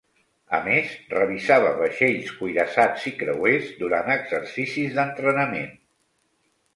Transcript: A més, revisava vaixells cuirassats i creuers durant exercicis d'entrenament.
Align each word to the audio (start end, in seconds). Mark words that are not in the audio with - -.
A 0.59 0.59
més, 0.67 0.93
revisava 1.09 1.73
vaixells 1.81 2.31
cuirassats 2.39 3.05
i 3.11 3.13
creuers 3.19 3.67
durant 3.83 4.09
exercicis 4.15 4.97
d'entrenament. 4.97 5.77